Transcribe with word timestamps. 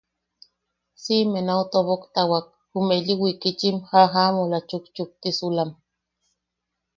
Siʼime 1.01 1.39
nau 1.47 1.61
toboktawak 1.71 2.45
jume 2.71 2.93
ili 2.99 3.13
wikitchim 3.21 3.77
jajamola 3.89 4.57
chukchuktisulam. 4.69 5.69